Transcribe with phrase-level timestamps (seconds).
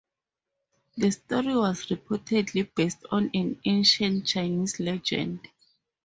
[0.97, 5.47] The story was reportedly based on an ancient Chinese legend.